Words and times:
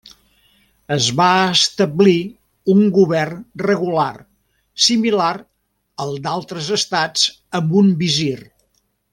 Es 0.93 1.09
va 1.19 1.27
establir 1.49 2.15
un 2.73 2.81
govern 2.95 3.43
regular 3.65 4.09
similar 4.89 5.31
al 6.07 6.19
d'altres 6.27 6.73
estats 6.81 7.29
amb 7.61 7.77
un 7.85 7.97
visir. 8.05 8.37